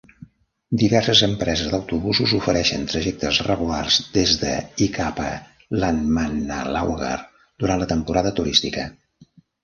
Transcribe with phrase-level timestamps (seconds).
[0.81, 4.53] Diverses empreses d'autobusos ofereixen trajectes regulars des de
[4.85, 5.33] i cap a
[5.83, 7.11] Landmannalaugar
[7.65, 8.87] durant la temporada turística.